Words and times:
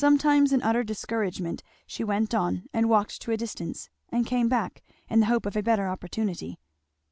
Sometimes 0.03 0.51
in 0.51 0.63
utter 0.63 0.83
discouragement 0.83 1.61
she 1.85 2.03
went 2.03 2.33
on 2.33 2.63
and 2.73 2.89
walked 2.89 3.21
to 3.21 3.31
a 3.33 3.37
distance 3.37 3.91
and 4.09 4.25
came 4.25 4.49
back, 4.49 4.81
in 5.07 5.19
the 5.19 5.27
hope 5.27 5.45
of 5.45 5.55
a 5.55 5.61
better 5.61 5.87
opportunity. 5.87 6.57